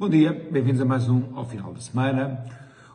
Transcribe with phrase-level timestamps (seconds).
[0.00, 2.42] Bom dia, bem-vindos a mais um ao final da semana.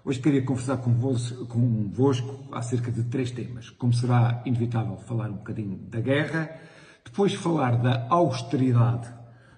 [0.03, 3.69] Hoje queria conversar convosco, acerca de três temas.
[3.69, 6.59] Como será inevitável falar um bocadinho da guerra,
[7.03, 9.07] depois falar da austeridade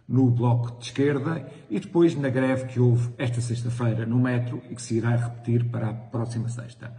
[0.09, 4.75] no Bloco de Esquerda e depois na greve que houve esta sexta-feira no metro e
[4.75, 6.93] que se irá repetir para a próxima sexta.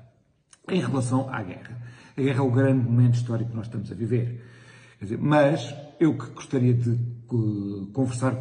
[0.66, 1.76] Em relação à guerra.
[2.16, 4.42] A guerra é o grande momento histórico que nós estamos a viver.
[4.98, 8.36] Dizer, mas eu que gostaria de uh, conversar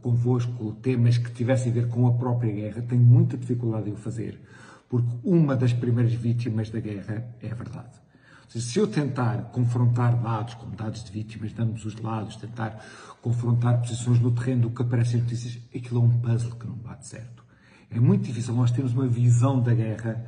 [0.00, 3.96] convosco temas que tivessem a ver com a própria guerra, tenho muita dificuldade em o
[3.96, 4.40] fazer,
[4.88, 8.02] porque uma das primeiras vítimas da guerra é a verdade.
[8.48, 12.84] Seja, se eu tentar confrontar dados, como dados de vítimas de ambos os lados, tentar
[13.20, 17.06] confrontar posições no terreno do que aparecem notícias, aquilo é um puzzle que não bate
[17.06, 17.44] certo.
[17.90, 20.24] É muito difícil nós termos uma visão da guerra,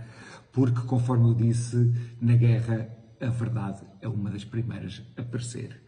[0.52, 2.88] porque, conforme eu disse, na guerra
[3.20, 5.85] a verdade é uma das primeiras a aparecer.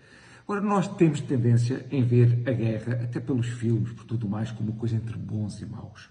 [0.51, 4.73] Ora, nós temos tendência em ver a guerra, até pelos filmes, por tudo mais, como
[4.73, 6.09] coisa entre bons e maus.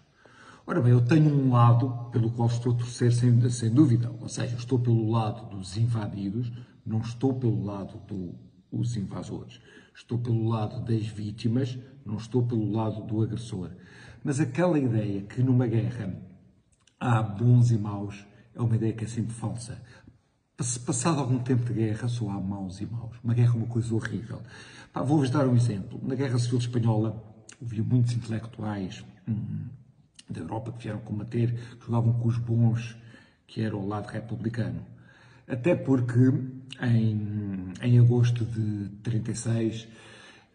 [0.64, 4.30] Ora bem, eu tenho um lado pelo qual estou a torcer sem, sem dúvida, ou
[4.30, 6.54] seja, estou pelo lado dos invadidos,
[6.86, 8.00] não estou pelo lado
[8.72, 9.60] dos invasores.
[9.96, 11.76] Estou pelo lado das vítimas,
[12.06, 13.72] não estou pelo lado do agressor.
[14.24, 16.16] Mas aquela ideia que numa guerra
[17.00, 19.82] há bons e maus é uma ideia que é sempre falsa.
[20.58, 23.16] Passado algum tempo de guerra, só há maus e maus.
[23.24, 24.42] Uma guerra é uma coisa horrível.
[24.92, 26.00] Vou-vos dar um exemplo.
[26.02, 27.24] Na Guerra Civil Espanhola,
[27.62, 29.68] havia muitos intelectuais hum,
[30.28, 32.98] da Europa que vieram combater, que jogavam com os bons,
[33.46, 34.84] que era o lado republicano.
[35.48, 36.34] Até porque,
[36.82, 39.88] em, em agosto de 36,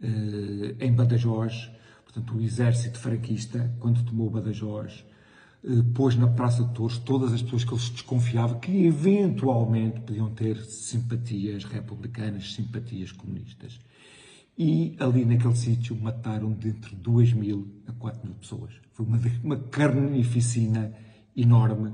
[0.02, 1.70] eh, em Badajoz,
[2.04, 5.04] portanto, o exército franquista, quando tomou Badajoz,
[5.94, 10.30] pôs na Praça de Touros todas as pessoas que ele se desconfiava que eventualmente podiam
[10.30, 13.78] ter simpatias republicanas, simpatias comunistas.
[14.58, 18.72] E ali naquele sítio mataram de entre 2 mil a 4 mil pessoas.
[18.92, 20.92] Foi uma, uma carnificina
[21.36, 21.92] enorme,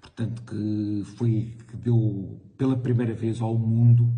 [0.00, 4.10] portanto, que foi que deu pela primeira vez ao mundo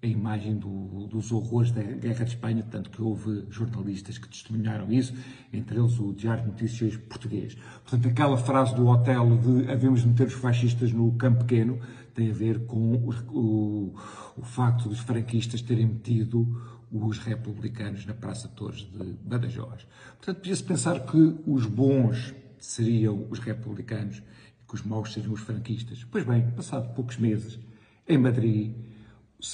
[0.00, 4.92] a imagem do, dos horrores da Guerra de Espanha, tanto que houve jornalistas que testemunharam
[4.92, 5.12] isso,
[5.52, 7.56] entre eles o Diário de Notícias português.
[7.82, 11.80] Portanto, aquela frase do Otelo de havemos de meter os fascistas no campo pequeno
[12.14, 13.94] tem a ver com o, o,
[14.36, 16.46] o facto dos franquistas terem metido
[16.90, 19.86] os republicanos na Praça de Torres de Badajoz.
[20.16, 25.40] Portanto, podia-se pensar que os bons seriam os republicanos e que os maus seriam os
[25.40, 26.04] franquistas.
[26.10, 27.58] Pois bem, passado poucos meses,
[28.08, 28.74] em Madrid,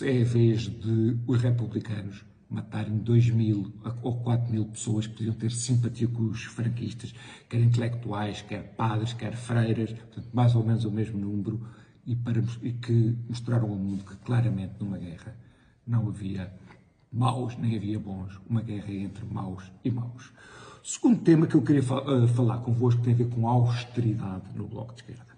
[0.03, 3.73] é vez de os republicanos matarem 2 mil
[4.03, 7.15] ou 4 mil pessoas que podiam ter simpatia com os franquistas,
[7.49, 11.61] quer intelectuais, quer padres, quer freiras, portanto, mais ou menos o mesmo número,
[12.07, 15.37] e, para, e que mostraram ao mundo que claramente numa guerra
[15.87, 16.53] não havia
[17.15, 20.33] maus nem havia bons, uma guerra entre maus e maus.
[20.83, 24.45] O segundo tema que eu queria uh, falar convosco tem a ver com a austeridade
[24.55, 25.35] no Bloco de Esquerda.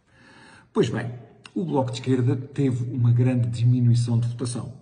[0.72, 1.12] Pois bem,
[1.56, 4.74] o Bloco de Esquerda teve uma grande diminuição de votação.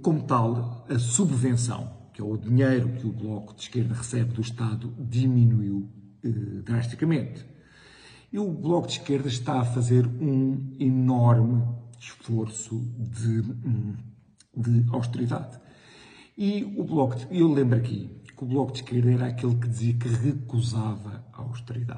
[0.00, 4.40] Como tal, a subvenção, que é o dinheiro que o Bloco de Esquerda recebe do
[4.40, 5.86] Estado, diminuiu
[6.24, 7.44] eh, drasticamente.
[8.32, 11.62] E o Bloco de Esquerda está a fazer um enorme
[12.00, 13.96] esforço de, hum,
[14.56, 15.60] de austeridade.
[16.38, 19.68] E o Bloco, de, eu lembro aqui que o Bloco de Esquerda era aquele que
[19.68, 21.93] dizia que recusava a austeridade.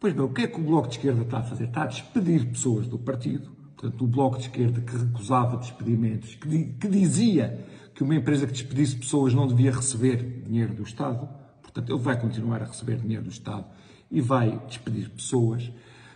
[0.00, 1.64] Pois bem, o que é que o Bloco de Esquerda está a fazer?
[1.64, 3.50] Está a despedir pessoas do partido.
[3.76, 8.52] Portanto, o Bloco de Esquerda que recusava despedimentos, que, que dizia que uma empresa que
[8.52, 11.28] despedisse pessoas não devia receber dinheiro do Estado.
[11.60, 13.64] Portanto, ele vai continuar a receber dinheiro do Estado
[14.08, 15.68] e vai despedir pessoas.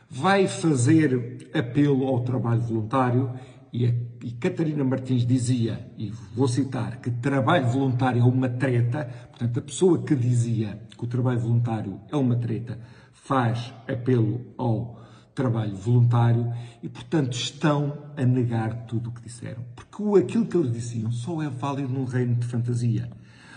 [0.09, 3.32] Vai fazer apelo ao trabalho voluntário
[3.72, 9.10] e, a, e Catarina Martins dizia, e vou citar, que trabalho voluntário é uma treta.
[9.31, 12.78] Portanto, a pessoa que dizia que o trabalho voluntário é uma treta
[13.22, 15.00] faz apelo ao
[15.33, 16.53] trabalho voluntário
[16.83, 19.65] e, portanto, estão a negar tudo o que disseram.
[19.77, 23.09] Porque aquilo que eles diziam só é válido num reino de fantasia.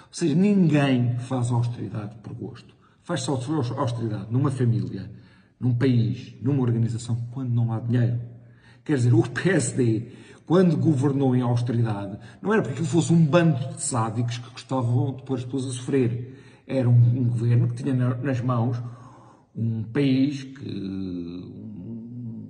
[0.04, 2.76] Ou seja, ninguém faz austeridade por gosto.
[3.04, 5.12] Faz-se austeridade numa família,
[5.60, 8.22] num país, numa organização, quando não há dinheiro.
[8.84, 10.12] Quer dizer, o PSD,
[10.46, 15.24] quando governou em austeridade, não era porque fosse um bando de sádicos que gostavam de
[15.24, 16.40] pôr as pessoas a sofrer.
[16.68, 18.78] Era um, um governo que tinha nas mãos
[19.56, 21.54] um país que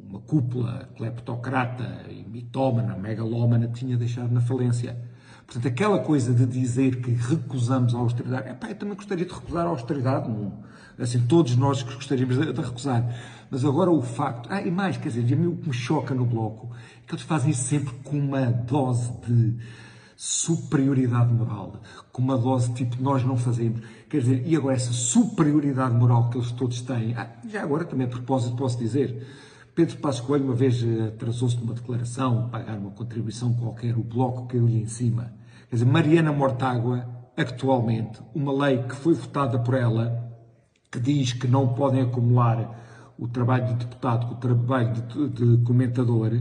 [0.10, 4.98] uma cúpula cleptocrata e mitómana, megalómana, tinha deixado na falência.
[5.46, 9.66] Portanto, aquela coisa de dizer que recusamos a austeridade, epá, eu também gostaria de recusar
[9.66, 10.64] a austeridade, não,
[10.98, 13.06] assim, todos nós gostaríamos de, de, recusar.
[13.52, 16.72] Mas agora o facto, ah, e mais, quer dizer, o que me choca no Bloco
[16.76, 19.58] é que eles fazem isso sempre com uma dose de,
[20.16, 21.82] superioridade moral,
[22.12, 23.82] com uma dose tipo nós não fazemos.
[24.10, 28.08] Quer dizer, e agora essa superioridade moral que eles todos têm, ah, já agora também
[28.08, 29.26] a propósito posso dizer,
[29.76, 34.48] Pedro Passos Coelho uma vez eh, atrasou-se numa declaração, pagar uma contribuição qualquer, o bloco
[34.48, 35.34] caiu-lhe em cima.
[35.70, 40.34] Quer dizer, Mariana Mortágua, atualmente, uma lei que foi votada por ela,
[40.90, 45.64] que diz que não podem acumular o trabalho de deputado com o trabalho de, de
[45.66, 46.32] comentador,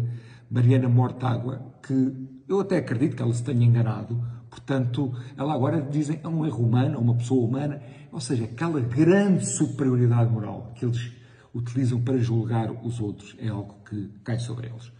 [0.48, 6.20] Mariana Mortágua, que eu até acredito que ela se tenha enganado, portanto, ela agora dizem
[6.22, 7.82] é um erro humano, é uma pessoa humana,
[8.12, 11.12] ou seja, aquela grande superioridade moral que eles
[11.54, 14.92] utilizam para julgar os outros é algo que cai sobre eles.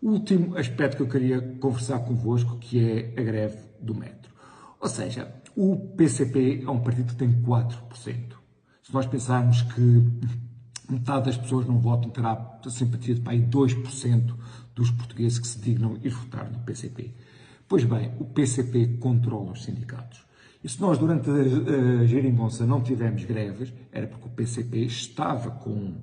[0.00, 4.30] O último aspecto que eu queria conversar convosco, que é a greve do metro.
[4.80, 8.36] Ou seja, o PCP é um partido que tem 4%.
[8.82, 10.04] Se nós pensarmos que
[10.88, 14.34] metade das pessoas não votam, terá simpatia de pai 2%
[14.76, 17.10] dos portugueses que se dignam ir votar no PCP.
[17.66, 20.24] Pois bem, o PCP controla os sindicatos.
[20.62, 25.50] E se nós, durante a, a geringonça, não tivemos greves, era porque o PCP estava
[25.50, 25.94] com,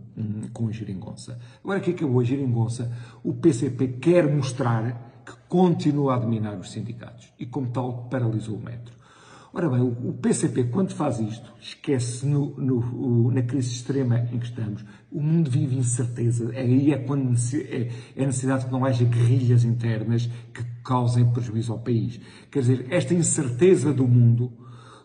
[0.52, 1.40] com a geringonça.
[1.64, 2.92] Agora que acabou a geringonça,
[3.24, 8.62] o PCP quer mostrar que continua a dominar os sindicatos e, como tal, paralisou o
[8.62, 8.94] metro.
[9.56, 14.46] Ora bem, o PCP, quando faz isto, esquece no, no, na crise extrema em que
[14.46, 14.84] estamos.
[15.12, 16.50] O mundo vive incerteza.
[16.56, 17.36] Aí é quando
[17.70, 22.20] é, é necessidade que não haja guerrilhas internas que causem prejuízo ao país.
[22.50, 24.52] Quer dizer, esta incerteza do mundo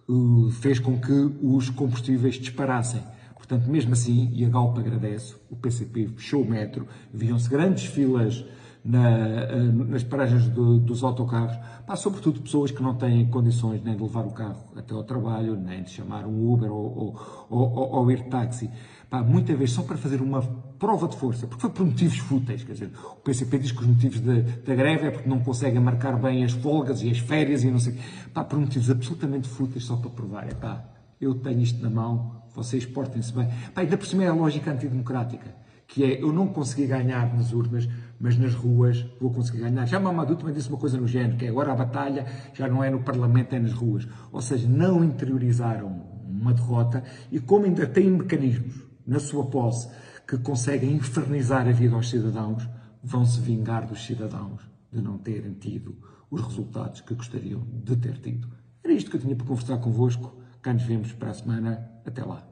[0.09, 1.13] uh, fez com que
[1.43, 3.03] os combustíveis disparassem.
[3.35, 8.43] Portanto, mesmo assim, e a Galpa agradece, o PCP fechou o metro, viam-se grandes filas
[8.85, 13.97] na, eh, nas paragens do, dos autocarros, pá, sobretudo pessoas que não têm condições nem
[13.97, 17.17] de levar o carro até ao trabalho, nem de chamar um Uber ou,
[17.51, 18.71] ou, ou, ou ir táxi.
[19.27, 20.43] Muitas vezes só para fazer uma
[20.79, 22.63] prova de força, porque foi por motivos fúteis.
[22.63, 26.17] Quer dizer, o PCP diz que os motivos da greve é porque não conseguem marcar
[26.17, 27.99] bem as folgas e as férias e não sei
[28.35, 30.47] pá, por motivos absolutamente fúteis só para provar.
[30.47, 30.85] É pá,
[31.21, 33.49] eu tenho isto na mão, vocês portem-se bem.
[33.75, 35.55] Pá, ainda por cima é a lógica antidemocrática,
[35.89, 37.89] que é eu não consegui ganhar nas urnas,
[38.21, 39.87] mas nas ruas vou conseguir ganhar.
[39.87, 42.85] Já Mamadou também disse uma coisa no género, que é agora a batalha já não
[42.85, 44.07] é no Parlamento, é nas ruas.
[44.31, 45.89] Ou seja, não interiorizaram
[46.29, 47.03] uma derrota
[47.33, 49.89] e como ainda têm mecanismos na sua posse
[50.27, 52.69] que conseguem infernizar a vida aos cidadãos,
[53.03, 54.61] vão se vingar dos cidadãos
[54.93, 55.97] de não terem tido
[56.31, 58.47] os resultados que gostariam de ter tido.
[58.85, 60.37] Era isto que eu tinha para conversar convosco.
[60.61, 61.91] Cá nos vemos para a semana.
[62.05, 62.47] Até lá.